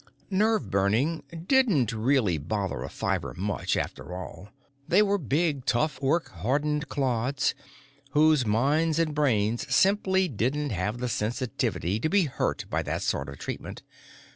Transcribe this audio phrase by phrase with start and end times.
[0.31, 4.49] Nerve burning didn't really bother a Five much, after all;
[4.87, 7.53] they were big, tough, work hardened clods,
[8.13, 13.29] whose minds and brains simply didn't have the sensitivity to be hurt by that sort
[13.29, 13.83] of treatment.